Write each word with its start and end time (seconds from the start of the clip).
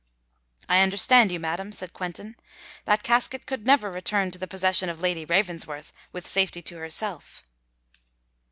"I 0.67 0.79
understand 0.81 1.31
you, 1.31 1.39
madam," 1.39 1.71
said 1.71 1.93
Quentin. 1.93 2.35
"That 2.85 3.03
casket 3.03 3.45
could 3.45 3.67
never 3.67 3.91
return 3.91 4.31
to 4.31 4.39
the 4.39 4.47
possession 4.47 4.89
of 4.89 4.99
Lady 4.99 5.25
Ravensworth, 5.25 5.93
with 6.11 6.25
safety 6.25 6.63
to 6.63 6.77
herself." 6.77 7.43